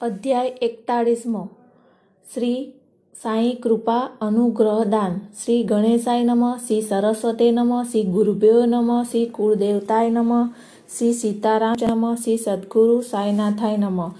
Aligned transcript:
અધ્યાય 0.00 0.46
એકતાળીસમો. 0.62 1.48
શ્રી 2.34 2.72
સાંઈ 3.22 3.54
કૃપા 3.54 4.08
અનુગ્રહદાન 4.20 5.20
શ્રી 5.44 5.62
ગણેશાય 5.62 6.24
નમઃ, 6.24 6.56
શ્રી 6.56 6.82
સરસ્વતે 6.82 7.50
નમઃ, 7.50 7.82
શ્રી 7.82 8.02
ગુરુભ્યો 8.02 8.64
નમઃ, 8.64 9.02
શ્રી 9.02 9.26
કુળદેવતાય 9.26 10.10
નમઃ, 10.10 10.48
શ્રી 10.98 11.12
સીતારામ 11.12 11.76
નમઃ, 11.88 12.14
શ્રી 12.14 12.36
સદગુરુ 12.36 13.00
સાંઈનાથાય 13.00 13.76
નમઃ. 13.76 14.10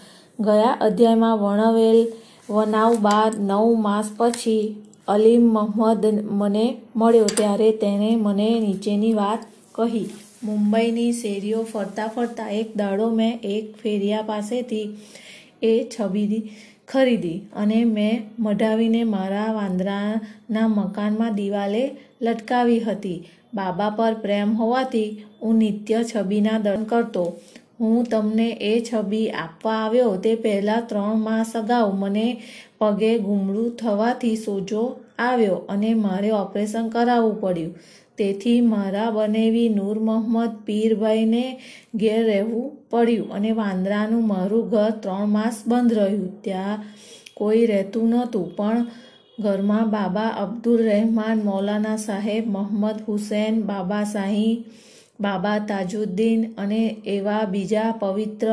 ગયા 0.41 0.76
અધ્યાયમાં 0.81 1.39
વર્ણવેલ 1.39 2.13
વનાવ 2.51 2.95
બાદ 2.95 3.40
નવ 3.40 3.74
માસ 3.74 4.11
પછી 4.17 4.83
અલીમ 5.08 5.43
મહમ્મદ 5.43 6.06
મને 6.31 6.77
મળ્યો 6.97 7.24
ત્યારે 7.24 7.71
તેણે 7.71 8.17
મને 8.17 8.61
નીચેની 8.61 9.15
વાત 9.15 9.38
કહી. 9.72 10.11
મુંબઈની 10.45 11.13
શેરીઓ 11.13 11.63
ફરતા 11.63 12.06
ફરતા 12.06 12.49
એક 12.49 12.77
દાડો 12.77 13.11
મેં 13.11 13.40
એક 13.40 13.77
ફેરિયા 13.77 14.22
પાસેથી 14.22 14.97
એ 15.67 15.72
છબી 15.94 16.41
ખરીદી 16.88 17.38
અને 17.61 17.79
મેં 17.95 18.24
મઢાવીને 18.38 19.02
મારા 19.15 19.51
વાંદરાના 19.55 20.69
મકાનમાં 20.74 21.37
દિવાલે 21.38 21.84
લટકાવી 22.23 22.80
હતી. 22.80 23.19
બાબા 23.55 23.93
પર 23.98 24.15
પ્રેમ 24.24 24.51
હોવાથી 24.60 25.09
હું 25.41 25.57
નિત્ય 25.62 26.01
છબીના 26.10 26.59
દર્શન 26.59 26.84
કરતો. 26.84 27.24
હું 27.80 27.98
તમને 28.05 28.48
એ 28.69 28.73
છબી 28.88 29.27
આપવા 29.37 29.79
આવ્યો 29.80 30.12
તે 30.24 30.33
પહેલાં 30.45 30.87
ત્રણ 30.91 31.24
માસ 31.27 31.51
અગાઉ 31.60 31.91
મને 32.02 32.29
પગે 32.80 33.12
ગુમડું 33.27 33.74
થવાથી 33.80 34.37
સોજો 34.37 34.83
આવ્યો 35.19 35.59
અને 35.69 35.91
મારે 36.05 36.30
ઓપરેશન 36.35 36.87
કરાવવું 36.95 37.37
પડ્યું. 37.43 37.77
તેથી 38.19 38.61
મારા 38.73 39.11
બનેવી 39.11 39.69
નૂર 39.69 39.98
મોહમ્મદ 39.98 40.52
પીરભાઈને 40.66 41.45
ઘેર 41.95 42.23
રહેવું 42.27 42.69
પડ્યું 42.91 43.34
અને 43.37 43.51
વાંદરાનું 43.52 44.24
મારું 44.27 44.69
ઘર 44.69 44.93
ત્રણ 45.02 45.29
માસ 45.29 45.57
બંધ 45.66 45.93
રહ્યું. 45.93 46.30
ત્યાં 46.43 46.84
કોઈ 47.34 47.66
રહેતું 47.66 48.07
નહોતું, 48.09 48.47
પણ 48.57 48.87
ઘરમાં 49.41 49.91
બાબા 49.91 50.30
અબ્દુલ 50.45 50.80
રહેમાન, 50.82 51.38
મૌલાના 51.45 51.96
સાહેબ 51.96 52.45
મોહમ્મદ 52.46 52.99
હુસૈન, 53.09 53.54
બાબા 53.63 54.04
શાહી, 54.04 54.54
બાબા 55.21 55.59
તાજુદ્દીન 55.69 56.41
અને 56.59 56.82
એવા 57.07 57.45
બીજા 57.45 57.91
પવિત્ર 58.01 58.48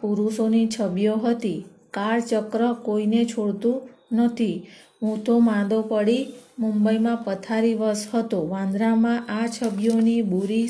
પુરુષોની 0.00 0.66
છબીઓ 0.66 1.16
હતી. 1.24 1.64
કાળચક્ર 1.90 2.62
કોઈને 2.82 3.22
છોડતું 3.24 3.78
નથી. 4.12 4.56
હું 5.02 5.16
તો 5.24 5.34
માંદો 5.40 5.78
પડી 5.82 6.22
મુંબઈમાં 6.58 7.18
પથારીવશ 7.24 8.04
હતો. 8.14 8.38
વાંદરામાં 8.48 9.26
આ 9.28 9.46
છબીઓની 9.56 10.22
બુરી 10.22 10.68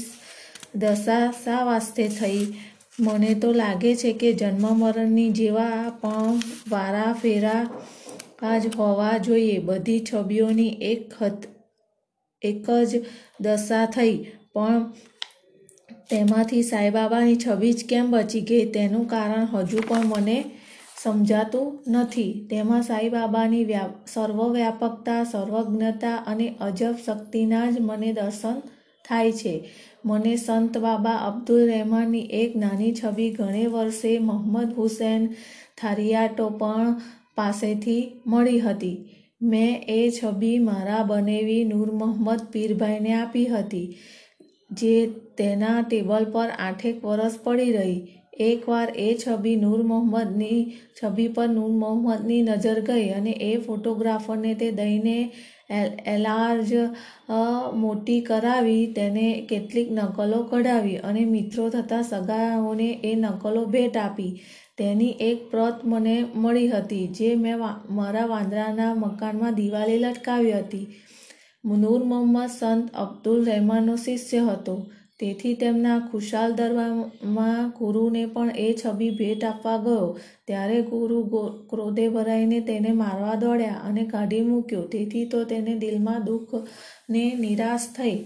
દશા 0.75 1.27
શા 1.45 1.61
વાસ્તે 1.65 2.09
થઈ? 2.09 2.43
મને 3.01 3.35
તો 3.35 3.53
લાગે 3.53 3.93
છે 3.97 4.13
કે 4.13 4.33
જન્મ 4.33 4.67
મરણની 4.79 5.31
જેવા 5.31 5.91
પણ 6.01 6.41
વારા 6.69 7.13
ફેરા 7.13 8.59
જ 8.59 8.75
હોવા 8.77 9.17
જોઈએ. 9.19 9.59
બધી 9.59 10.01
છબીઓની 10.11 10.73
એક 10.93 11.15
એક 12.43 12.67
જ 12.91 13.03
દશા 13.41 13.87
થઈ. 13.87 14.15
પણ 14.55 14.83
તેમાંથી 16.11 16.63
સાંઈબાબાની 16.63 17.37
છબી 17.37 17.73
જ 17.73 17.85
કેમ 17.87 18.11
બચી 18.11 18.41
ગઈ? 18.41 18.65
તેનું 18.73 19.05
કારણ 19.09 19.47
હજુ 19.47 19.79
પણ 19.89 20.05
મને 20.07 20.39
સમજાતું 20.99 21.69
નથી. 21.93 22.33
તેમાં 22.51 22.85
સાંઈબાબાની 22.85 23.65
વ્યા, 23.65 23.93
સર્વવ્યાપકતા, 24.07 25.21
સર્વજ્ઞતા 25.25 26.17
અને 26.27 26.49
અજબ 26.61 26.97
શક્તિના 27.05 27.67
જ 27.71 27.77
મને 27.81 28.11
દર્શન 28.13 28.59
થાય 29.05 29.33
છે. 29.33 29.55
મને 30.05 30.33
સંત 30.37 30.75
બાબા 30.79 31.19
અબ્દુલ 31.29 31.63
રહેમાનની 31.71 32.27
એક 32.41 32.51
નાની 32.57 32.93
છબી 32.95 33.31
ઘણે 33.31 33.65
વર્ષે 33.67 34.13
મોહમ્મદ 34.21 34.75
હુસૈન 34.79 35.31
થારિયાટો 35.79 36.51
પણ 36.61 36.93
પાસેથી 37.37 38.03
મળી 38.27 38.61
હતી. 38.61 38.97
મેં 39.43 39.73
એ 39.89 40.01
છબી 40.11 40.59
મારા 40.61 41.03
બનેવી 41.05 41.65
નૂર 41.65 41.91
મોહમ્મદ 42.01 42.41
પીરભાઈને 42.53 43.13
આપી 43.15 43.47
હતી, 43.47 43.89
જે 44.71 44.95
તેના 45.39 45.79
ટેબલ 45.83 46.25
પર 46.33 46.51
આઠેક 46.59 46.97
વરસ 47.05 47.37
પડી 47.45 47.73
રહી. 47.73 47.99
એકવાર 48.39 48.89
એ 48.97 49.09
છબી 49.15 49.57
નૂર 49.57 49.81
મોહમ્મદની 49.91 50.61
છબી 50.99 51.29
પર 51.37 51.49
નૂર 51.49 51.73
મોહમ્મદની 51.83 52.43
નજર 52.43 52.79
ગઈ 52.89 53.07
અને 53.13 53.33
એ 53.43 53.53
ફોટોગ્રાફરને 53.59 54.53
તે 54.55 54.69
દઈને 54.73 55.19
એલાર્જ 56.07 56.71
મોટી 57.75 58.21
કરાવી, 58.23 58.85
તેને 58.97 59.27
કેટલીક 59.49 59.89
નકલો 59.93 60.39
કઢાવી 60.51 61.03
અને 61.03 61.23
મિત્રો 61.27 61.65
થતા 61.71 62.03
સગાઓને 62.05 62.89
એ 63.03 63.13
નકલો 63.17 63.63
ભેટ 63.67 63.97
આપી. 63.99 64.33
તેની 64.79 65.19
એક 65.21 65.39
પ્રત 65.51 65.77
મને 65.85 66.17
મળી 66.37 66.69
હતી, 66.69 67.07
જે 67.17 67.29
મેં 67.37 67.59
મારા 67.91 68.29
વાંદરાના 68.29 68.93
મકાનમાં 68.97 69.55
દિવાલે 69.55 69.97
લટકાવી 69.99 70.55
હતી. 70.55 70.87
નૂર 71.65 72.01
મોહમ્મદ 72.05 72.51
સંત 72.51 72.85
અબ્દુલ 72.95 73.41
રહેમાનનો 73.45 73.95
શિષ્ય 73.99 74.41
હતો. 74.43 74.75
તેથી 75.21 75.55
તેમના 75.55 75.99
ખુશાલ 76.11 76.53
દરબારમાં 76.53 77.71
ગુરુને 77.79 78.23
પણ 78.27 78.51
એ 78.57 78.69
છબી 78.81 79.11
ભેટ 79.11 79.45
આપવા 79.45 79.79
ગયો. 79.79 80.09
ત્યારે 80.47 80.79
ગુરુ 80.83 81.19
ક્રોધે 81.71 82.07
ભરાઈને 82.09 82.61
તેને 82.61 82.93
મારવા 82.93 83.37
દોડ્યા 83.37 83.83
અને 83.89 84.05
કાઢી 84.05 84.43
મૂક્યો. 84.43 84.85
તેથી 84.87 85.25
તો 85.27 85.41
તેને 85.45 85.73
દિલમાં 85.77 86.23
દુઃખ 86.25 86.55
ને 87.11 87.25
નિરાશ 87.35 87.89
થઈ 87.97 88.17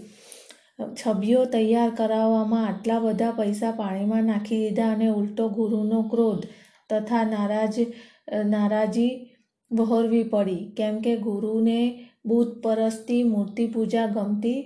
છબીઓ 0.96 1.40
તૈયાર 1.46 1.90
કરાવવામાં 1.90 2.66
આટલા 2.66 3.00
બધા 3.00 3.32
પૈસા 3.32 3.72
પાણીમાં 3.72 4.24
નાખી 4.24 4.60
દીધા 4.62 4.92
અને 4.92 5.08
ઉલટો 5.10 5.48
ગુરુનો 5.48 6.00
ક્રોધ 6.12 6.44
તથા 6.90 7.24
નારાજ, 7.24 7.76
નારાજી 8.46 9.12
વહોરવી 9.70 10.24
પડી. 10.24 10.62
કેમ 10.76 10.94
કે 11.00 11.16
ગુરુને 11.16 11.80
બુત 12.26 12.50
પરસ્તી 12.62 13.22
મૂર્તિ 13.24 13.64
પૂજા 13.66 14.06
ગમતી 14.06 14.60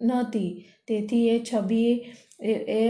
નહોતી. 0.00 0.50
તેથી 0.88 1.24
એ 1.28 1.36
છબી 1.40 1.92
એ 2.74 2.84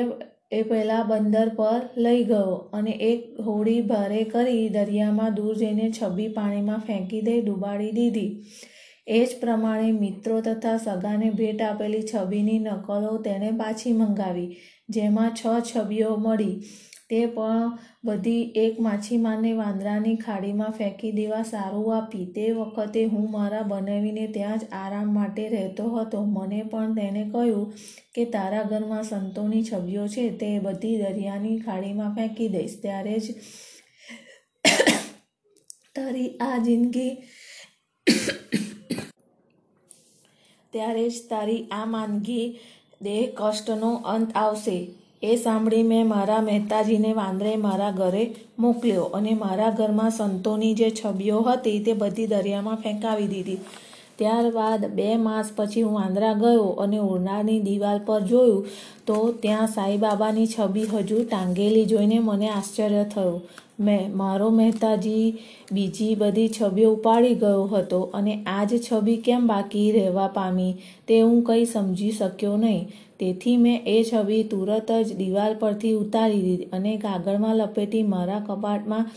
એ 0.53 0.61
પહેલાં 0.63 1.09
બંદર 1.09 1.49
પર 1.59 1.83
લઈ 1.97 2.23
ગયો 2.25 2.55
અને 2.73 2.93
એક 3.09 3.21
હોડી 3.47 3.81
ભારે 3.91 4.21
કરી 4.25 4.65
દરિયામાં 4.69 5.35
દૂર 5.35 5.55
જઈને 5.55 5.87
છબી 5.91 6.29
પાણીમાં 6.29 6.85
ફેંકી 6.87 7.23
દઈ 7.23 7.41
ડૂબાડી 7.41 7.93
દીધી. 7.93 8.31
એ 9.07 9.21
જ 9.27 9.39
પ્રમાણે 9.41 9.93
મિત્રો 9.95 10.37
તથા 10.41 10.79
સગાને 10.79 11.29
ભેટ 11.39 11.63
આપેલી 11.63 12.09
છબીની 12.11 12.59
નકલો 12.59 13.13
તેણે 13.25 13.51
પાછી 13.53 13.93
મંગાવી, 13.93 14.51
જેમાં 14.89 15.33
છ 15.35 15.43
છબીઓ 15.69 16.11
મળી. 16.17 16.57
તે 17.11 17.21
પણ 17.27 17.71
બધી 18.05 18.43
એક 18.57 18.81
માછીમારને 18.81 19.53
વાંદરાની 19.53 20.17
ખાડીમાં 20.17 20.71
ફેંકી 20.71 21.11
દેવા 21.13 21.43
સારું 21.43 21.89
આપી. 21.97 22.27
તે 22.27 22.45
વખતે 22.53 23.03
હું 23.05 23.27
મારા 23.31 23.63
બનાવીને 23.63 24.27
ત્યાં 24.27 24.59
જ 24.59 24.69
આરામ 24.73 25.11
માટે 25.15 25.49
રહેતો 25.49 25.89
હતો. 25.97 26.21
મને 26.25 26.61
પણ 26.63 26.95
તેણે 26.95 27.25
કહ્યું 27.33 27.73
કે, 28.15 28.25
તારા 28.25 28.63
ઘરમાં 28.63 29.05
સંતોની 29.05 29.65
છબીઓ 29.65 30.07
છે, 30.09 30.29
તે 30.37 30.53
બધી 30.59 30.97
દરિયાની 30.97 31.59
ખાડીમાં 31.59 32.15
ફેંકી 32.15 32.49
દઈશ. 32.49 32.79
ત્યારે 32.83 33.19
જ 33.19 33.37
તારી 35.95 36.29
આ 36.41 36.57
જિંદગી 36.59 37.13
ત્યારે 40.73 41.09
જ 41.09 41.23
તારી 41.31 41.63
આ 41.73 41.85
માંદગી 41.85 42.47
દેહ 43.03 43.23
કષ્ટનો 43.37 43.95
અંત 44.15 44.37
આવશે. 44.37 44.79
એ 45.23 45.37
સાંભળી 45.37 45.83
મેં 45.83 46.07
મારા 46.09 46.41
મહેતાજીને 46.41 47.13
વાંદરે 47.13 47.57
મારા 47.57 47.91
ઘરે 47.91 48.23
મોકલ્યો 48.59 49.05
અને 49.05 49.35
મારા 49.35 49.71
ઘરમાં 49.71 50.11
સંતોની 50.11 50.75
જે 50.75 50.89
છબીઓ 50.91 51.41
હતી 51.41 51.81
તે 51.81 51.93
બધી 51.93 52.27
દરિયામાં 52.27 52.77
ફેંકાવી 52.77 53.27
દીધી. 53.27 53.59
ત્યારબાદ 54.19 54.87
બે 54.87 55.17
માસ 55.17 55.51
પછી 55.57 55.83
હું 55.83 55.95
વાંદરા 55.95 56.33
ગયો 56.33 56.71
અને 56.71 56.99
ઉરનારની 56.99 57.61
દિવાલ 57.61 58.01
પર 58.07 58.23
જોયું 58.23 58.67
તો 59.07 59.19
ત્યાં 59.43 59.67
સાંઈબાબાની 59.67 60.47
છબી 60.47 60.87
હજુ 60.87 61.19
ટાંગેલી 61.25 61.85
જોઈને 61.85 62.19
મને 62.19 62.49
આશ્ચર્ય 62.49 63.05
થયું. 63.05 63.41
મેં, 63.81 64.17
મારો 64.17 64.51
મહેતાજી 64.51 65.39
બીજી 65.73 66.15
બધી 66.15 66.49
છબીઓ 66.49 66.93
ઉપાડી 66.93 67.35
ગયો 67.35 67.65
હતો 67.67 68.01
અને 68.15 68.43
આ 68.47 68.65
જ 68.65 68.81
છબી 68.93 69.17
કેમ 69.17 69.47
બાકી 69.47 69.93
રહેવા 69.93 70.27
પામી 70.29 70.73
તે 71.09 71.21
હું 71.21 71.43
કંઈ 71.43 71.65
સમજી 71.65 72.11
શક્યો 72.11 72.57
નહીં. 72.57 72.89
તેથી 73.21 73.57
મેં 73.57 73.77
એ 73.87 73.99
છબી 74.05 74.43
તુરત 74.45 74.91
જ 75.07 75.09
દિવાલ 75.17 75.55
પરથી 75.59 75.95
ઉતારી 75.95 76.43
દીધી 76.43 76.71
અને 76.73 76.93
કાગળમાં 76.97 77.57
લપેટી 77.57 78.03
મારા 78.15 78.41
કબાટમાં 78.49 79.11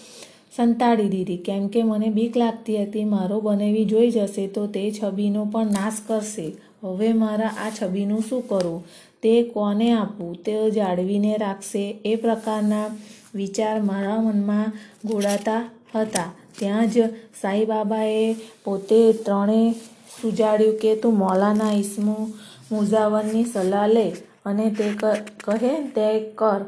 સંતાડી 0.55 1.09
દીધી. 1.09 1.37
કેમ 1.37 1.63
કે 1.67 1.83
મને 1.83 2.09
બીક 2.09 2.37
લાગતી 2.37 2.77
હતી, 2.83 3.05
મારો 3.05 3.37
બનેવી 3.41 3.85
જોઈ 3.85 4.11
જશે 4.11 4.45
તો 4.47 4.67
તે 4.67 4.83
છબીનો 4.91 5.45
પણ 5.45 5.73
નાશ 5.73 5.99
કરશે. 6.07 6.47
હવે 6.83 7.09
મારા 7.13 7.53
આ 7.65 7.71
છબીનું 7.81 8.21
શું 8.29 8.43
કરવું 8.47 8.85
તે 9.23 9.33
કોને 9.53 9.87
આપવું 9.93 10.37
તે 10.45 10.53
જાળવીને 10.71 11.33
રાખશે 11.37 11.83
એ 12.05 12.15
પ્રકારના 12.15 12.87
વિચાર 13.35 13.75
મારા 13.81 14.19
મનમાં 14.21 14.73
ગોળાતા 15.05 15.61
હતા. 15.95 16.29
ત્યાં 16.59 16.87
જ 16.87 16.95
સાંઈબાબાએ 17.41 18.25
પોતે 18.65 19.01
ત્રણે 19.25 19.61
સુજાડ્યું 20.21 20.81
કે 20.81 20.91
તું 20.95 21.15
મૌલાના 21.17 21.73
ઈસ્મુ 21.73 22.17
મુઝાવરની 22.71 23.45
સલાહ 23.45 23.87
લે 23.87 24.07
અને 24.45 24.65
તે 24.69 24.87
કહે, 25.43 25.73
તે 25.95 26.07
કર. 26.35 26.61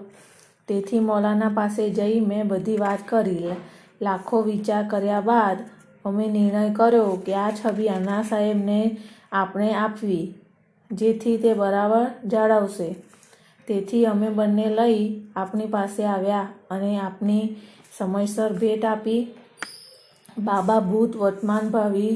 તેથી 0.67 0.99
મૌલાના 0.99 1.49
પાસે 1.49 1.83
જઈ 1.89 2.19
મેં 2.19 2.47
બધી 2.47 2.77
વાત 2.77 3.01
કરી. 3.09 3.55
લાખો 4.01 4.41
વિચાર 4.41 4.83
કર્યા 4.87 5.21
બાદ 5.21 5.57
અમે 6.05 6.25
નિર્ણય 6.27 6.73
કર્યો 6.73 7.11
કે 7.25 7.33
આ 7.35 7.51
છબી 7.51 7.89
અન્ના 7.89 8.23
સાહેબને 8.23 8.79
આપણે 9.31 9.69
આપવી, 9.73 10.25
જેથી 10.91 11.37
તે 11.37 11.53
બરાબર 11.53 12.05
જાળવશે. 12.27 12.89
તેથી 13.67 14.05
અમે 14.05 14.29
બંને 14.29 14.67
લઈ 14.69 14.99
આપની 15.35 15.65
પાસે 15.65 16.03
આવ્યા 16.05 16.47
અને 16.69 16.91
આપની 16.99 17.45
સમયસર 17.97 18.51
ભેટ 18.53 18.85
આપી. 18.85 19.21
બાબા 20.37 20.79
ભૂત 20.79 21.15
વર્તમાન 21.15 21.69
ભાવિ 21.69 22.09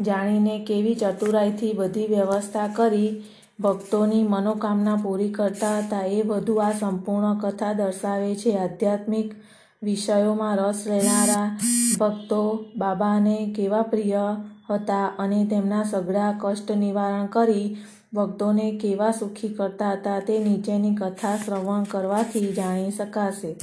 જાણીને 0.00 0.64
કેવી 0.64 0.94
ચતુરાઈથી 0.94 1.72
બધી 1.72 2.06
વ્યવસ્થા 2.06 2.66
કરી 2.66 3.22
ભક્તોની 3.60 4.22
મનોકામના 4.22 4.96
પૂરી 4.96 5.28
કરતા 5.28 5.78
હતા. 5.78 6.00
એ 6.00 6.22
બધું 6.22 6.66
આ 6.66 6.72
સંપૂર્ણ 6.72 7.34
કથા 7.34 7.72
દર્શાવે 7.72 8.34
છે. 8.34 8.56
આધ્યાત્મિક 8.58 9.34
વિષયોમાં 9.82 10.56
રસ 10.56 10.84
લેનારા 10.86 11.58
ભક્તો 12.00 12.64
બાબાને 12.76 13.54
કેવા 13.56 13.82
પ્રિય 13.82 14.36
હતા 14.70 15.06
અને 15.18 15.44
તેમના 15.44 15.84
સઘળા 15.84 16.38
કષ્ટ 16.40 16.72
નિવારણ 16.72 17.26
કરી 17.26 17.76
ભક્તોને 18.14 18.78
કેવા 18.78 19.10
સુખી 19.10 19.48
કરતા 19.48 19.92
હતા 19.92 20.20
તે 20.20 20.38
નીચેની 20.38 20.94
કથા 20.94 21.36
શ્રવણ 21.36 21.82
કરવાથી 21.82 22.52
જાણી 22.52 22.90
શકાશે. 22.90 23.56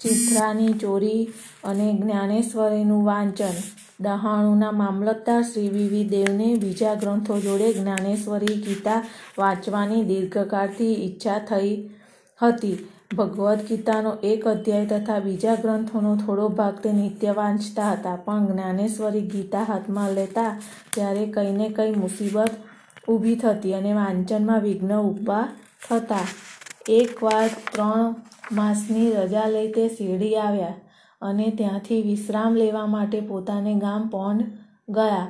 ચિત્રાની 0.00 0.72
ચોરી 0.72 1.28
અને 1.64 1.92
જ્ઞાનેશ્વરીનું 1.92 3.04
વાંચન 3.04 3.54
ડહાણુના 4.00 4.72
મામલતદાર 4.72 5.42
શ્રી 5.42 5.68
વીવી 5.68 6.04
દેવને 6.10 6.48
બીજા 6.56 6.94
ગ્રંથો 6.94 7.38
જોડે 7.40 7.72
જ્ઞાનેશ્વરી 7.72 8.58
ગીતા 8.66 9.00
વાંચવાની 9.38 10.04
દીર્ઘકાળથી 10.04 10.94
ઈચ્છા 11.06 11.38
થઈ 11.48 11.72
હતી. 12.40 12.76
ભગવદ્ 13.16 13.66
ગીતાનો 13.68 14.12
એક 14.22 14.46
અધ્યાય 14.46 14.86
તથા 14.86 15.18
બીજા 15.18 15.54
ગ્રંથોનો 15.54 16.14
થોડો 16.16 16.48
ભાગ 16.58 16.80
તે 16.82 16.92
નિત્ય 16.92 17.32
વાંચતા 17.32 17.90
હતા, 17.90 18.16
પણ 18.16 18.48
જ્ઞાનેશ્વરી 18.48 19.26
ગીતા 19.34 19.64
હાથમાં 19.64 20.14
લેતા 20.14 20.50
ત્યારે 20.94 21.26
કંઈ 21.34 21.52
ને 21.52 21.68
કંઈ 21.68 21.94
મુસીબત 21.94 22.52
ઊભી 23.08 23.36
થતી 23.36 23.74
અને 23.74 23.92
વાંચનમાં 23.92 24.60
વિઘ્ન 24.60 24.92
ઊભા 24.98 25.46
થતા. 25.88 26.26
એકવાર 26.90 27.48
ત્રણ 27.72 28.14
માસની 28.52 29.08
રજા 29.12 29.48
લઈ 29.48 29.72
તે 29.72 29.88
શિરડી 29.88 30.36
આવ્યા. 30.36 30.76
અને 31.22 31.50
ત્યાંથી 31.58 32.00
વિશ્રામ 32.02 32.56
લેવા 32.56 32.86
માટે 32.86 33.20
પોતાને 33.28 33.74
ગામ 33.80 34.08
પોંડ 34.08 34.48
ગયા. 34.90 35.26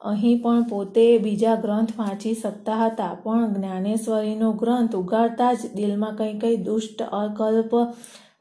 અહીં 0.00 0.40
પણ 0.42 0.64
પોતે 0.68 1.04
બીજા 1.18 1.56
ગ્રંથ 1.56 1.92
વાંચી 1.98 2.34
શકતા 2.34 2.78
હતા, 2.80 3.12
પણ 3.22 3.54
જ્ઞાનેશ્વરીનો 3.54 4.50
ગ્રંથ 4.52 4.96
ઉગાડતા 4.96 5.52
જ 5.52 5.70
દિલમાં 5.76 6.16
કંઈ 6.16 6.38
કંઈ 6.38 6.64
દુષ્ટ 6.64 7.00
અકલ્પ 7.14 7.72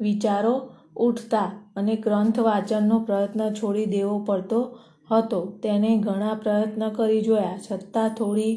વિચારો 0.01 0.55
ઉઠતા 0.97 1.47
અને 1.75 1.95
ગ્રંથ 1.95 2.39
વાંચનનો 2.39 2.97
પ્રયત્ન 2.99 3.41
છોડી 3.53 3.85
દેવો 3.85 4.17
પડતો 4.19 4.59
હતો. 5.09 5.39
તેને 5.63 5.91
ઘણા 5.97 6.35
પ્રયત્ન 6.35 6.83
કરી 6.89 7.21
જોયા, 7.21 7.57
છતાં 7.65 8.09
થોડી 8.09 8.53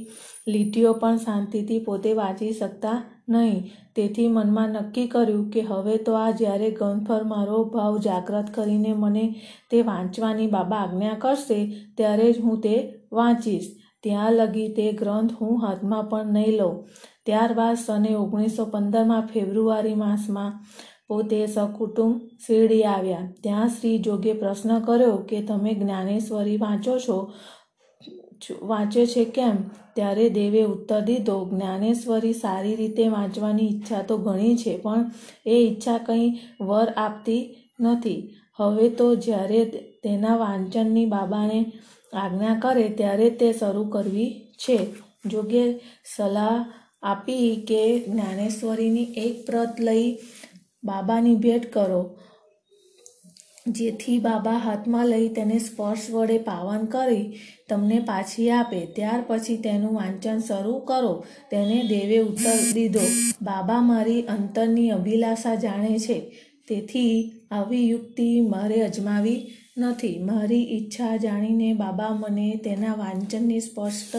લીટીઓ 0.48 0.92
પણ 0.94 1.16
શાંતિથી 1.18 1.78
પોતે 1.78 2.12
વાંચી 2.12 2.52
શકતા 2.52 2.98
નહીં. 3.28 3.70
તેથી 3.94 4.28
મનમાં 4.28 4.68
નક્કી 4.68 5.06
કર્યું 5.06 5.50
કે 5.50 5.60
હવે 5.60 5.96
તો 5.96 6.12
આ 6.14 6.30
જ્યારે 6.30 6.70
ગ્રંથ 6.70 7.10
મારો 7.26 7.64
ભાવ 7.64 7.98
જાગ્રત 7.98 8.54
કરીને 8.54 8.92
મને 8.92 9.34
તે 9.70 9.82
વાંચવાની 9.82 10.46
બાબા 10.46 10.76
આજ્ઞા 10.76 11.14
કરશે, 11.18 11.60
ત્યારે 11.96 12.32
જ 12.32 12.40
હું 12.40 12.60
તે 12.60 12.74
વાંચીશ. 13.12 13.68
ત્યાં 14.02 14.32
લગી 14.32 14.68
તે 14.68 14.92
ગ્રંથ 14.92 15.32
હું 15.40 15.66
હાથમાં 15.66 16.08
પણ 16.08 16.32
નહીં 16.32 16.56
લઉં. 16.56 16.76
ત્યારબાદ 17.26 17.76
સને 17.76 18.14
ઓગણીસો 18.14 18.64
પંદરમાં 18.64 19.26
ફેબ્રુઆરી 19.26 19.94
માસમાં 19.94 20.52
પોતે 21.08 21.46
સકુટુંબ 21.46 22.20
શિરડી 22.46 22.82
આવ્યા. 22.84 23.28
ત્યાં 23.42 23.68
શ્રી 23.68 23.98
જોગે 23.98 24.32
પ્રશ્ન 24.32 24.78
કર્યો 24.78 25.16
કે, 25.16 25.42
તમે 25.42 25.74
જ્ઞાનેશ્વરી 25.74 26.56
વાંચો 26.56 26.98
છો? 26.98 27.18
વાંચે 28.62 29.06
છે 29.06 29.24
કેમ? 29.24 29.56
ત્યારે 29.94 30.30
દેવે 30.30 30.62
ઉત્તર 30.62 31.00
દીધો, 31.00 31.44
જ્ઞાનેશ્વરી 31.44 32.32
સારી 32.32 32.76
રીતે 32.76 33.08
વાંચવાની 33.08 33.66
ઈચ્છા 33.66 34.02
તો 34.02 34.16
ઘણી 34.16 34.56
છે, 34.56 34.76
પણ 34.76 35.10
એ 35.46 35.50
ઈચ્છા 35.50 35.98
કંઈ 35.98 36.38
વર 36.60 36.88
આપતી 36.96 37.56
નથી. 37.80 38.34
હવે 38.56 38.88
તો 38.88 39.14
જ્યારે 39.14 39.64
તેના 40.02 40.36
વાંચનની 40.36 41.06
બાબાને 41.06 41.72
આજ્ઞા 42.12 42.58
કરે, 42.58 42.88
ત્યારે 42.88 43.30
તે 43.30 43.52
શરૂ 43.52 43.84
કરવી 43.84 44.40
છે. 44.54 44.78
જોકે 45.26 45.80
સલાહ 46.16 46.72
આપી 47.02 47.64
કે 47.68 48.00
જ્ઞાનેશ્વરીની 48.00 49.04
એક 49.04 49.46
પ્રત 49.46 49.68
લઈ 49.80 50.18
બાબાની 50.84 51.34
ભેટ 51.34 51.72
કરો. 51.72 52.16
જેથી 53.68 54.18
બાબા 54.18 54.58
હાથમાં 54.58 55.06
લઈ 55.06 55.28
તેને 55.28 55.58
સ્પર્શ 55.58 56.10
વડે 56.10 56.38
પાવન 56.38 56.84
કરી 56.84 57.32
તમને 57.68 57.98
પાછી 57.98 58.50
આપે. 58.50 58.86
ત્યાર 58.86 59.24
પછી 59.26 59.56
તેનું 59.56 59.94
વાંચન 59.94 60.38
શરૂ 60.38 60.78
કરો. 60.78 61.24
તેને 61.50 61.82
દેવે 61.82 62.18
ઉત્તર 62.18 62.72
દીધો. 62.74 63.00
બાબા 63.42 63.80
મારી 63.80 64.22
અંતરની 64.22 64.90
અભિલાષા 64.90 65.54
જાણે 65.54 65.98
છે. 65.98 66.20
તેથી 66.68 67.32
આવી 67.50 67.88
યુક્તિ 67.88 68.40
મારે 68.40 68.82
અજમાવી 68.82 69.46
નથી. 69.78 70.18
મારી 70.18 70.64
ઈચ્છા 70.64 71.16
જાણીને 71.16 71.72
બાબા 71.74 72.08
મને 72.10 72.60
તેના 72.64 72.94
વાંચનની 72.94 73.60
સ્પષ્ટ 73.60 74.16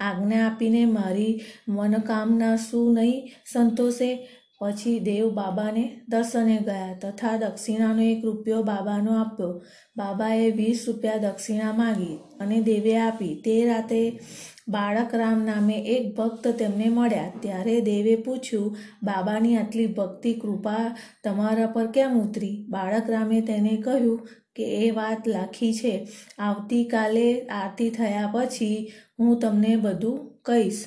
આજ્ઞા 0.00 0.46
આપીને 0.46 0.84
મારી 0.84 1.40
મનોકામના 1.68 2.56
શું 2.56 2.94
નહીં 2.94 3.30
સંતોષે? 3.52 4.28
પછી 4.60 4.98
દેવ 4.98 5.30
બાબાને 5.30 6.00
દર્શને 6.08 6.56
ગયા 6.56 6.98
તથા 7.02 7.36
દક્ષિણાનો 7.36 8.02
એક 8.02 8.24
રૂપિયો 8.24 8.62
બાબાનો 8.62 9.20
આપ્યો. 9.20 9.62
બાબાએ 9.96 10.50
વીસ 10.50 10.84
રૂપિયા 10.86 11.16
દક્ષિણા 11.16 11.72
માગી 11.72 12.18
અને 12.40 12.60
દેવે 12.60 12.96
આપી. 12.98 13.34
તે 13.44 13.64
રાતે 13.64 14.20
બાળક 14.68 15.14
રામ 15.14 15.44
નામે 15.44 15.74
એક 15.74 16.16
ભક્ત 16.16 16.48
તેમને 16.48 16.88
મળ્યા. 16.88 17.32
ત્યારે 17.40 17.80
દેવે 17.80 18.16
પૂછ્યું, 18.16 18.76
બાબાની 19.02 19.56
આટલી 19.56 19.86
ભક્તિ 19.86 20.34
કૃપા 20.34 20.96
તમારા 21.24 21.66
પર 21.66 21.86
કેમ 21.86 22.20
ઉતરી? 22.20 22.66
બાળક 22.68 23.10
રામે 23.10 23.40
તેને 23.40 23.76
કહ્યું 23.76 24.28
કે, 24.56 24.86
એ 24.86 24.90
વાત 24.90 25.28
લાખી 25.28 25.74
છે. 25.74 26.08
આવતીકાલે 26.38 27.40
આરતી 27.40 27.90
થયા 27.90 28.30
પછી 28.32 28.92
હું 29.18 29.38
તમને 29.38 29.76
બધું 29.76 30.40
કહીશ. 30.42 30.84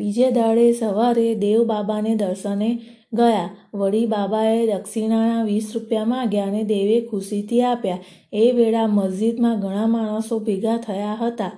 બીજે 0.00 0.30
દાડે 0.30 0.72
સવારે 0.72 1.34
દેવ 1.34 1.64
બાબાને 1.64 2.14
દર્શને 2.14 2.70
ગયા. 3.12 3.48
વળી 3.74 4.06
બાબાએ 4.06 4.66
દક્ષિણાના 4.66 5.44
વીસ 5.44 5.70
રૂપિયા 5.74 6.04
માગ્યા 6.04 6.46
અને 6.46 6.62
દેવે 6.62 7.00
ખુશીથી 7.00 7.62
આપ્યા. 7.62 7.98
એ 8.32 8.50
વેળા 8.52 8.86
મસ્જિદમાં 8.86 9.60
ઘણા 9.60 9.86
માણસો 9.86 10.38
ભેગા 10.38 10.76
થયા 10.76 11.18
હતા. 11.20 11.52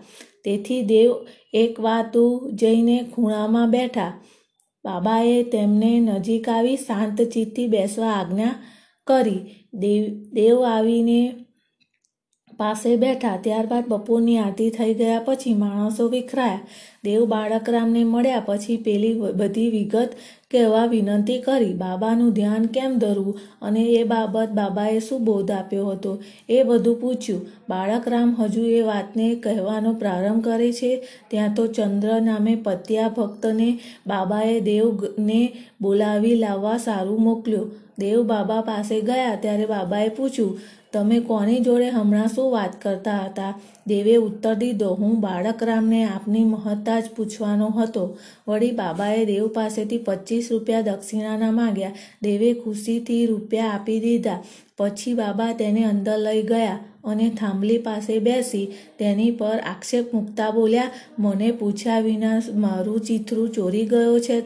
તેથી 0.44 0.82
દેવ 0.82 1.10
એક 1.54 1.80
વાતુ 1.80 2.24
જઈને 2.52 2.96
ખૂણામાં 3.14 3.70
બેઠા. 3.70 4.12
બાબાએ 4.84 5.42
તેમને 5.42 6.00
નજીક 6.00 6.48
આવી 6.48 6.76
શાંત 6.76 7.22
ચિત્તી 7.22 7.66
બેસવા 7.66 8.10
આજ્ઞા 8.10 8.54
કરી. 9.06 9.40
દેવ 9.74 10.04
દેવ 10.32 10.56
આવીને 10.64 11.20
પાસે 12.62 12.96
બેઠા 12.96 13.36
ત્યારબાદ 13.36 13.88
બપોરની 13.88 14.38
આરતી 14.38 14.70
થઈ 14.70 14.94
ગયા 14.94 15.22
પછી 15.24 15.54
માણસો 15.54 16.08
વિખરાયા. 16.08 16.68
દેવ 17.04 17.24
બાળકરામને 17.24 18.04
મળ્યા 18.04 18.42
પછી 18.46 18.76
પેલી 18.76 19.14
બધી 19.14 19.70
વિગત 19.70 20.10
કહેવા 20.50 20.86
વિનંતી 20.86 21.38
કરી. 21.40 21.72
બાબાનું 21.74 22.32
ધ્યાન 22.32 22.66
કેમ 22.66 22.98
ધરવું? 22.98 23.38
અને 23.62 23.80
એ 23.80 24.04
બાબત 24.04 24.48
બાબાએ 24.48 24.98
શું 25.00 25.24
બોધ 25.24 25.50
આપ્યો 25.50 25.86
હતો? 25.86 26.22
એ 26.48 26.62
બધું 26.62 27.00
પૂછ્યું. 27.00 27.46
બાળકરામ 27.68 28.36
હજુ 28.38 28.64
એ 28.64 28.80
વાતને 28.80 29.34
કહેવાનો 29.34 29.94
પ્રારંભ 29.94 30.44
કરે 30.44 30.72
છે. 30.72 30.92
ત્યાં 31.30 31.54
તો 31.54 31.66
ચંદ્ર 31.66 32.20
નામે 32.20 32.54
પત્યા 32.54 33.08
ભક્તને 33.08 33.70
બાબાએ 34.06 34.60
દેવને 34.60 35.42
બોલાવી 35.80 36.34
લાવવા 36.34 36.76
સારું 36.76 37.22
મોકલ્યો. 37.22 37.66
દેવ 37.98 38.22
બાબા 38.22 38.60
પાસે 38.60 39.00
ગયા 39.00 39.34
ત્યારે 39.42 39.66
બાબાએ 39.66 40.08
પૂછ્યું 40.08 40.58
તમે 40.92 41.18
કોની 41.20 41.60
જોડે 41.60 41.88
હમણાં 41.90 42.28
શું 42.28 42.52
વાત 42.52 42.74
કરતા 42.82 43.18
હતા? 43.18 43.52
દેવે 43.86 44.16
ઉત્તર 44.16 44.54
દીધો, 44.54 44.90
હું 44.94 45.20
બાળકરામને 45.20 46.00
આપની 46.04 46.44
મહત્તા 46.44 47.00
જ 47.00 47.04
પૂછવાનો 47.16 47.68
હતો. 47.68 48.04
વળી 48.48 48.70
બાબાએ 48.70 49.24
દેવ 49.24 49.48
પાસેથી 49.48 49.98
પચીસ 49.98 50.48
રૂપિયા 50.52 50.80
દક્ષિણાના 50.80 51.50
માગ્યા. 51.50 51.92
દેવે 52.22 52.54
ખુશીથી 52.54 53.26
રૂપિયા 53.26 53.70
આપી 53.70 54.00
દીધા. 54.00 54.42
પછી 54.78 55.14
બાબા 55.14 55.52
તેને 55.52 55.84
અંદર 55.84 56.18
લઈ 56.18 56.42
ગયા 56.42 56.78
અને 57.04 57.30
થાંભલી 57.30 57.78
પાસે 57.78 58.18
બેસી. 58.18 58.66
તેની 58.98 59.30
પર 59.30 59.58
આક્ષેપ 59.64 60.14
મૂકતા 60.14 60.50
બોલ્યા, 60.50 60.90
મને 61.18 61.52
પૂછ્યા 61.52 62.00
વિના 62.00 62.40
મારું 62.54 63.00
ચિત્રું 63.00 63.48
ચોરી 63.50 63.86
ગયો 63.86 64.18
છે. 64.20 64.40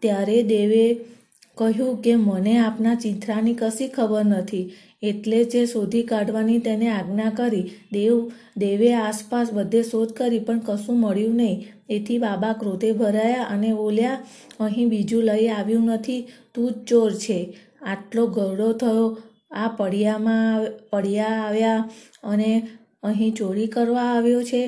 ત્યારે 0.00 0.42
દેવે 0.42 0.84
કહ્યું 1.56 1.96
કે, 2.02 2.12
મને 2.16 2.58
આપના 2.58 2.94
ચિત્રાની 2.94 3.54
કશી 3.54 3.88
ખબર 3.88 4.24
નથી. 4.24 4.72
એટલે 5.02 5.44
જે 5.44 5.66
શોધી 5.66 6.02
કાઢવાની 6.02 6.58
તેને 6.58 6.88
આજ્ઞા 6.88 7.30
કરી, 7.30 7.70
દેવ, 7.92 8.32
દેવે 8.56 8.94
આસપાસ 8.94 9.52
બધે 9.52 9.82
શોધ 9.82 10.12
કરી 10.12 10.38
પણ 10.38 10.58
કશું 10.58 11.00
મળ્યું 11.00 11.36
નહીં. 11.36 11.64
એથી 11.90 12.18
બાબા 12.18 12.52
ક્રોધે 12.52 12.92
ભરાયા 12.92 13.42
અને 13.42 13.72
બોલ્યા, 13.74 14.18
અહીં 14.60 14.88
બીજું 14.88 15.24
લઈ 15.24 15.48
આવ્યું 15.48 15.86
નથી, 15.86 16.26
તું 16.54 16.72
જ 16.72 16.74
ચોર 16.88 17.12
છે. 17.12 17.58
આટલો 17.82 18.26
ગરડો 18.26 18.72
થયો, 18.72 19.18
આ 19.50 19.68
પડિયામાં, 19.68 20.66
પડિયા 20.90 21.40
આવ્યા 21.46 21.88
અને 22.24 22.68
અહીં 23.02 23.34
ચોરી 23.34 23.66
કરવા 23.66 24.02
આવ્યો 24.02 24.42
છે? 24.42 24.62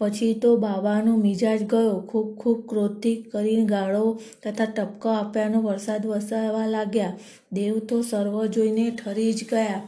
પછી 0.00 0.34
તો 0.34 0.50
બાબાનો 0.56 1.12
મિજાજ 1.16 1.60
ગયો. 1.64 2.00
ખૂબ 2.00 2.28
ખૂબ 2.36 2.58
ક્રોધથી 2.68 3.16
કરીને 3.32 3.64
ગાળો 3.64 4.04
તથા 4.42 4.64
ટપકો 4.66 5.08
આપ્યાનો 5.10 5.58
વરસાદ 5.60 6.02
વરસાવવા 6.06 6.66
લાગ્યા. 6.66 7.16
દેવ 7.52 7.78
તો 7.88 8.02
સર્વ 8.02 8.34
જોઈને 8.46 8.86
ઠરી 8.90 9.32
જ 9.32 9.40
ગયા. 9.50 9.80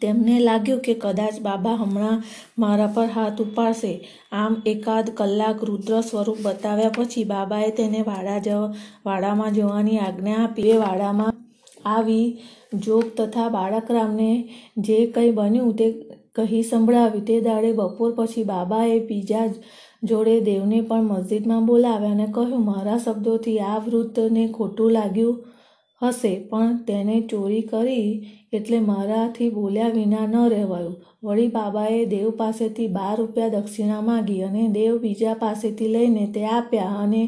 તેમને 0.00 0.34
લાગ્યું 0.40 0.80
કે 0.80 0.94
કદાચ 0.94 1.40
બાબા 1.40 1.76
હમણાં 1.76 2.22
મારા 2.58 2.86
પર 2.86 3.06
હાથ 3.06 3.40
ઉપાડશે. 3.40 3.92
આમ 4.32 4.52
એકાદ 4.66 5.06
કલાક 5.10 5.64
રુદ્ર 5.64 6.00
સ્વરૂપ 6.00 6.38
બતાવ્યા 6.42 6.96
પછી 6.96 7.24
બાબાએ 7.24 7.70
તેને 7.70 8.00
વાડા 8.02 8.38
જવા 8.38 8.74
વાડામાં 9.06 9.52
જવાની 9.52 9.98
આજ્ઞા 9.98 10.38
આપી. 10.42 10.70
એ 10.70 10.76
વાડામાં 10.76 11.34
આવી 11.84 12.26
જોગ 12.74 13.04
તથા 13.16 13.48
બાળકરામને 13.48 14.30
જે 14.76 14.98
કંઈ 15.06 15.30
બન્યું 15.30 15.76
તે 15.76 15.86
કહી 16.38 16.62
સંભળાવી 16.70 17.26
તે 17.28 17.36
દાડે 17.48 17.74
બપોર 17.80 18.16
પછી 18.16 18.48
બાબાએ 18.52 18.96
બીજા 19.10 19.46
જોડે 20.04 20.34
દેવને 20.40 20.80
પણ 20.88 21.10
મસ્જિદમાં 21.10 21.68
બોલાવ્યા 21.68 22.16
અને 22.16 22.26
કહ્યું, 22.34 22.64
મારા 22.64 22.98
શબ્દોથી 22.98 23.60
આ 23.68 23.78
વૃદ્ધને 23.86 24.44
ખોટું 24.48 24.92
લાગ્યું 24.92 25.38
હશે, 26.02 26.32
પણ 26.50 26.74
તેને 26.88 27.16
ચોરી 27.30 27.62
કરી 27.62 28.10
એટલે 28.52 28.78
મારાથી 28.80 29.48
બોલ્યા 29.50 29.94
વિના 29.96 30.26
ન 30.26 30.36
રહેવાયું. 30.52 30.94
વળી 31.24 31.48
બાબાએ 31.48 31.98
દેવ 32.12 32.28
પાસેથી 32.36 32.86
બાર 32.88 33.16
રૂપિયા 33.18 33.54
દક્ષિણા 33.54 34.02
માગી 34.02 34.38
અને 34.42 34.62
દેવ 34.68 34.94
બીજા 35.02 35.34
પાસેથી 35.34 35.88
લઈને 35.88 36.24
તે 36.34 36.44
આપ્યા 36.48 37.02
અને 37.02 37.22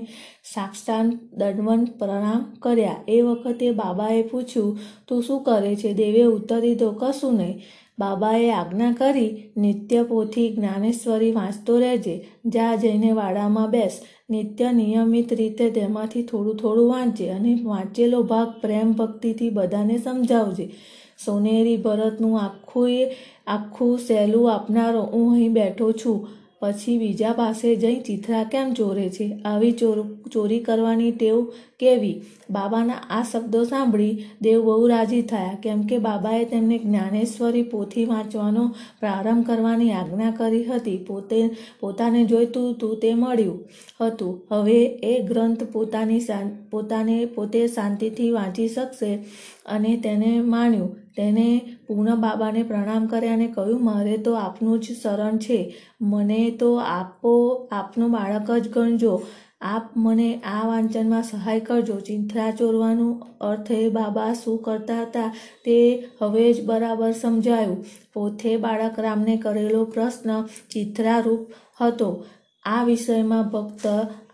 સાક્ષાત 0.54 1.10
દંડવંત 1.40 1.90
પ્રણામ 1.98 2.46
કર્યા. 2.62 3.02
એ 3.08 3.18
વખતે 3.22 3.72
બાબાએ 3.72 4.22
પૂછ્યું, 4.30 4.78
તું 5.06 5.22
શું 5.22 5.44
કરે 5.44 5.72
છે? 5.76 5.90
દેવે 5.94 6.24
ઉત્તર 6.36 6.60
દીધો 6.60 6.90
કશું 6.92 7.36
નહીં. 7.36 7.60
બાબાએ 8.00 8.50
આજ્ઞા 8.50 8.92
કરી 8.92 9.52
નિત્ય 9.56 10.02
પોથી 10.02 10.54
જ્ઞાનેશ્વરી 10.54 11.32
વાંચતો 11.32 11.78
રહેજે, 11.78 12.16
જા 12.46 12.76
જઈને 12.76 13.12
વાડામાં 13.12 13.70
બેસ. 13.70 14.00
નિત્ય 14.30 14.72
નિયમિત 14.72 15.32
રીતે 15.32 15.70
તેમાંથી 15.70 16.22
થોડું 16.22 16.56
થોડું 16.56 16.88
વાંચે 16.88 17.30
અને 17.30 17.58
વાંચેલો 17.64 18.22
ભાગ 18.22 18.48
પ્રેમ 18.60 18.92
ભક્તિથી 18.92 19.50
બધાને 19.50 19.98
સમજાવજે. 19.98 20.66
સોનેરી 21.24 21.76
ભરતનું 21.76 22.40
આખું 22.40 22.90
એ, 22.90 23.10
આખું 23.46 23.98
સહેલું 23.98 24.54
આપનારો 24.54 25.02
હું 25.02 25.32
અહીં 25.32 25.52
બેઠો 25.52 25.92
છું. 25.92 26.28
પછી 26.60 26.98
બીજા 26.98 27.32
પાસે 27.32 27.76
જઈ 27.76 28.00
ચિત્રા 28.00 28.44
કેમ 28.44 28.74
ચોરે 28.74 29.08
છે? 29.08 29.38
આવી 29.44 29.72
ચોર, 29.72 30.06
ચોરી 30.32 30.58
કરવાની 30.58 31.12
ટેવ 31.12 31.46
કેવી? 31.80 32.14
બાબાના 32.50 32.98
આ 33.10 33.22
શબ્દો 33.22 33.64
સાંભળી 33.64 34.24
દેવ 34.42 34.64
બહુ 34.64 34.86
રાજી 34.86 35.22
થયા. 35.22 35.58
કેમ 35.62 35.82
કે 35.82 35.98
બાબાએ 35.98 36.44
તેમને 36.44 36.78
જ્ઞાનેશ્વરી 36.78 37.62
પોથી 37.62 38.04
વાંચવાનો 38.04 38.64
પ્રારંભ 39.00 39.46
કરવાની 39.46 39.90
આજ્ઞા 39.92 40.30
કરી 40.30 40.64
હતી. 40.64 40.96
પોતે 41.08 41.42
પોતાને 41.80 42.24
જોઈતું 42.24 42.70
હતું 42.70 42.96
તે 42.98 43.14
મળ્યું 43.14 43.58
હતું. 44.00 44.40
હવે 44.52 44.80
એ 45.04 45.18
ગ્રંથ 45.22 45.64
પોતાની 45.64 46.20
પોતાને 46.70 47.24
પોતે 47.34 47.66
શાંતિથી 47.68 48.30
વાંચી 48.30 48.68
શકશે 48.68 49.12
અને 49.66 49.96
તેને 49.96 50.40
માણ્યું. 50.54 50.96
તેને 51.16 51.46
પૂર્ણ 51.86 52.16
બાબાને 52.16 52.62
પ્રણામ 52.62 53.06
કર્યા 53.06 53.32
અને 53.32 53.46
કહ્યું, 53.46 53.84
મારે 53.84 54.16
તો 54.16 54.34
આપનું 54.34 54.80
જ 54.80 54.96
શરણ 55.02 55.38
છે. 55.38 55.60
મને 56.00 56.50
તો 56.50 56.74
આપો, 56.74 57.32
આપનું 57.72 58.10
બાળક 58.10 58.50
જ 58.58 58.72
ગણજો. 58.72 59.14
આપ 59.60 59.90
મને 59.96 60.36
આ 60.36 60.66
વાંચનમાં 60.66 61.22
સહાય 61.22 61.60
કરજો. 61.60 62.00
ચિંથરા 62.00 62.50
ચોરવાનું 62.50 63.22
અર્થ 63.40 63.70
એ, 63.70 63.88
બાબા, 63.88 64.32
શું 64.32 64.62
કરતા 64.62 65.02
હતા? 65.02 65.34
તે 65.64 66.08
હવે 66.22 66.52
જ 66.52 66.64
બરાબર 66.64 67.12
સમજાયું. 67.12 67.84
પોથે 68.12 68.56
બાળક 68.56 68.98
રામને 68.98 69.36
કરેલો 69.36 69.84
પ્રશ્ન 69.84 70.42
ચિંથરારૂપ 70.70 71.52
હતો. 71.80 72.24
આ 72.64 72.84
વિષયમાં 72.84 73.48
ભક્ત 73.48 73.86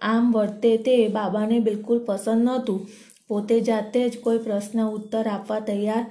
આમ 0.02 0.33
વર્તે 0.33 0.76
તે 0.76 1.09
બાબાને 1.09 1.59
બિલકુલ 1.59 2.04
પસંદ 2.04 2.45
નહોતું. 2.45 2.88
પોતે 3.28 3.61
જાતે 3.61 4.09
જ 4.09 4.21
કોઈ 4.21 4.38
પ્રશ્ન 4.38 4.88
ઉત્તર 4.88 5.26
આપવા 5.26 5.61
તૈયાર 5.61 6.11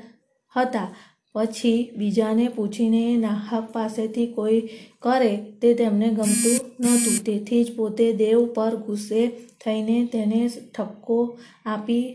હતા. 0.57 0.95
પછી 1.35 1.79
બીજાને 1.97 2.45
પૂછીને 2.47 3.03
નાહક 3.17 3.65
પાસેથી 3.71 4.27
કોઈ 4.27 4.61
કરે 5.01 5.33
તે 5.61 5.73
તેમને 5.73 6.07
ગમતું 6.09 6.57
નહોતું. 6.79 7.17
તેથી 7.25 7.63
જ 7.63 7.75
પોતે 7.75 8.05
દેવ 8.13 8.45
પર 8.53 8.75
ગુસ્સે 8.75 9.21
થઈને 9.63 9.97
તેને 10.05 10.41
ઠપકો 10.47 11.19
આપી 11.65 12.05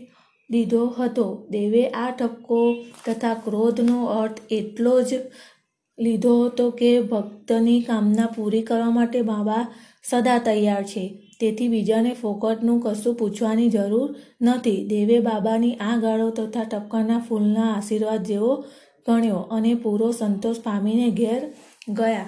દીધો 0.49 0.83
હતો. 0.97 1.27
દેવે 1.49 1.83
આ 1.87 2.11
ઠપકો 2.11 2.59
તથા 3.07 3.33
ક્રોધનો 3.33 4.05
અર્થ 4.05 4.41
એટલો 4.51 5.01
જ 5.01 5.19
લીધો 5.97 6.35
હતો 6.45 6.65
કે 6.71 6.91
ભક્તની 7.01 7.81
કામના 7.81 8.29
પૂરી 8.35 8.61
કરવા 8.61 8.89
માટે 8.89 9.21
બાબા 9.21 9.63
સદા 10.09 10.37
તૈયાર 10.37 10.83
છે. 10.83 11.03
તેથી 11.39 11.67
બીજાને 11.67 12.13
ફોકટનું 12.13 12.79
કશું 12.81 13.15
પૂછવાની 13.15 13.69
જરૂર 13.69 14.09
નથી. 14.41 14.87
દેવે 14.87 15.19
બાબાની 15.19 15.75
આ 15.87 15.95
ગાળો 15.97 16.29
તથા 16.29 16.63
ટપકાના 16.63 17.19
ફૂલના 17.19 17.69
આશીર્વાદ 17.73 18.23
જેવો 18.23 18.53
ગણ્યો 19.07 19.35
અને 19.35 19.73
પૂરો 19.73 20.11
સંતોષ 20.11 20.59
પામીને 20.59 21.09
ઘેર 21.09 21.53
ગયા. 21.89 22.25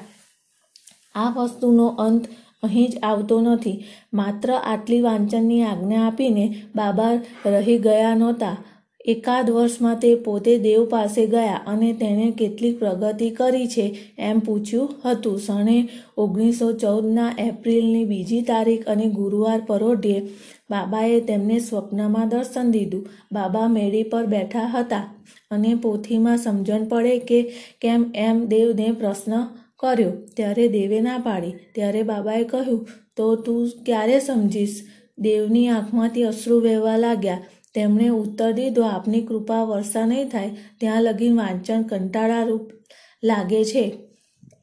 આ 1.16 1.30
વસ્તુનો 1.30 1.88
અંત 1.88 2.26
અહીં 2.64 2.90
જ 2.90 3.00
આવતો 3.04 3.42
નથી. 3.42 3.84
માત્ર 4.14 4.54
આટલી 4.54 5.02
વાંચનની 5.02 5.64
આજ્ઞા 5.64 6.08
આપીને 6.08 6.64
બાબા 6.76 7.12
રહી 7.46 7.78
ગયા 7.78 8.16
નહોતા. 8.16 8.58
એકાદ 9.06 9.50
વર્ષમાં 9.50 10.00
તે 10.00 10.16
પોતે 10.16 10.58
દેવ 10.58 10.86
પાસે 10.90 11.26
ગયા 11.26 11.64
અને 11.68 11.94
તેણે 11.94 12.32
કેટલીક 12.32 12.80
પ્રગતિ 12.80 13.30
કરી 13.30 13.68
છે 13.68 13.86
એમ 14.20 14.40
પૂછ્યું 14.40 14.90
હતું. 15.06 15.40
શણે 15.40 15.78
ઓગણીસો 16.18 16.72
ચૌદના 16.74 17.36
એપ્રિલની 17.40 18.04
બીજી 18.04 18.42
તારીખ 18.42 18.88
અને 18.88 19.06
ગુરુવાર 19.10 19.62
પરોઢે 19.68 20.22
બાબાએ 20.70 21.20
તેમને 21.20 21.60
સ્વપ્નમાં 21.60 22.30
દર્શન 22.30 22.72
દીધું. 22.72 23.08
બાબા 23.32 23.68
મેળી 23.68 24.04
પર 24.04 24.26
બેઠા 24.26 24.66
હતા 24.66 25.06
અને 25.52 25.76
પોથીમાં 25.76 26.38
સમજણ 26.38 26.88
પડે 26.88 27.20
કે 27.20 27.42
કેમ 27.82 28.12
એમ 28.16 28.46
દેવને 28.46 28.92
પ્રશ્ન 28.92 29.34
કર્યો. 29.80 30.12
ત્યારે 30.36 30.68
દેવે 30.68 31.00
ના 31.02 31.18
પાડી. 31.18 31.56
ત્યારે 31.76 32.04
બાબાએ 32.04 32.44
કહ્યું, 32.44 32.88
તો 33.18 33.36
તું 33.36 33.70
ક્યારે 33.86 34.20
સમજીશ 34.20 34.78
દેવની 35.18 35.68
આંખમાંથી 35.68 36.24
અશ્રુ 36.24 36.60
વહેવા 36.60 36.98
લાગ્યા. 36.98 37.44
તેમણે 37.74 38.08
ઉત્તર 38.08 38.52
દીધો, 38.52 38.84
આપની 38.84 39.22
કૃપા 39.22 39.64
વર્ષા 39.64 40.06
નહીં 40.06 40.30
થાય, 40.30 40.56
ત્યાં 40.80 41.04
લગી 41.04 41.30
વાંચન 41.30 41.84
કંટાળારૂપ 41.84 42.72
લાગે 43.24 43.66
છે. 43.66 43.98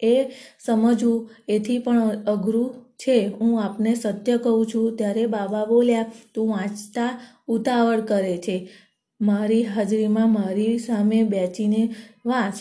એ 0.03 0.25
સમજવું 0.65 1.31
એથી 1.49 1.79
પણ 1.79 2.25
અઘરું 2.25 2.75
છે. 2.97 3.27
હું 3.27 3.63
આપને 3.63 3.95
સત્ય 3.95 4.37
કહું 4.37 4.67
છું. 4.67 4.97
ત્યારે 4.97 5.27
બાબા 5.27 5.65
બોલ્યા, 5.65 6.13
તું 6.35 6.49
વાંચતા 6.49 7.21
ઉતાવળ 7.47 8.01
કરે 8.01 8.37
છે. 8.37 8.69
મારી 9.21 9.65
હાજરીમાં 9.65 10.33
મારી 10.33 10.79
સામે 10.79 11.23
બેચીને 11.23 11.95
વાંચ. 12.27 12.55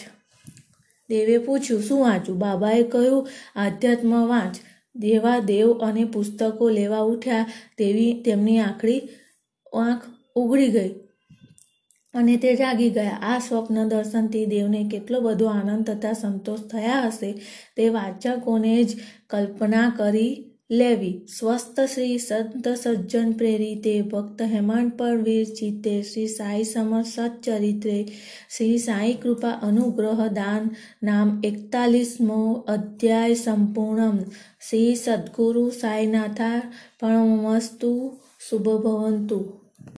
દેવે 1.09 1.37
પૂછ્યું, 1.37 1.81
શું 1.81 2.01
વાંચું? 2.01 2.37
બાબાએ 2.37 2.83
કહ્યું, 2.83 3.27
આધ્યાત્મ 3.55 4.27
વાંચ. 4.27 4.55
દેવા 4.95 5.39
દેવ 5.39 5.71
અને 5.71 6.05
પુસ્તકો 6.05 6.69
લેવા 6.69 6.99
ઉઠ્યા, 6.99 7.45
તેવી 7.77 8.23
તેમની 8.25 8.59
આંખડી, 8.59 9.01
આંખ 9.73 10.01
ઉઘડી 10.41 10.71
ગઈ 10.71 10.91
અને 12.13 12.35
તે 12.37 12.51
જાગી 12.55 12.89
ગયા. 12.89 13.17
આ 13.23 13.39
સ્વપ્ન 13.39 13.87
દર્શનથી 13.87 14.45
દેવને 14.45 14.83
કેટલો 14.91 15.17
બધો 15.21 15.47
આનંદ 15.47 15.89
તથા 15.89 16.13
સંતોષ 16.13 16.61
થયા 16.71 17.01
હશે 17.07 17.31
તે 17.77 17.89
વાચકોને 17.89 18.77
જ 18.83 18.89
કલ્પના 19.29 19.89
કરી 19.97 20.31
લેવી. 20.71 21.13
સ્વસ્થ 21.37 21.79
શ્રી 21.93 22.17
સંત 22.17 22.67
સજ્જન 22.81 23.29
પ્રેરિતે 23.31 23.93
ભક્ત 24.01 24.41
હેમાંડ 24.41 24.91
પર 24.97 25.15
વીર 25.17 25.45
ચિત્તે 25.59 25.93
શ્રી 26.01 26.27
સાંઈ 26.27 26.63
સમર 26.63 27.03
સચ્ચરિત્રે 27.03 27.99
શ્રી 28.57 28.77
સાંઈ 28.77 29.13
કૃપા 29.13 29.55
અનુગ્રહ 29.63 30.21
દાન 30.33 30.69
નામ 31.03 31.31
એકતાલીસમો 31.43 32.41
અધ્યાય 32.67 33.39
સંપૂર્ણમ. 33.45 34.19
શ્રી 34.69 34.91
સદગુરુ 34.95 35.65
સાંઈનાથા 35.79 36.59
પણ 36.99 37.33
મસ્તુ 37.45 37.93
શુભ 38.49 38.69
ભવંતુ 38.83 39.39